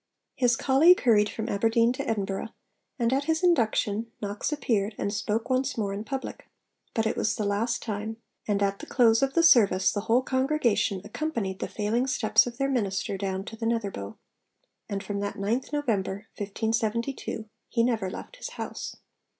[0.33, 2.49] His colleague hurried from Aberdeen to Edinburgh,
[2.97, 6.49] and at his induction Knox appeared and spoke once more in public.
[6.95, 8.17] But it was the last time,
[8.47, 12.57] and at the close of the service the whole congregation accompanied the failing steps of
[12.57, 14.15] their minister down to the Netherbow.
[14.89, 18.95] And from that 9th November 1572 he never left his house.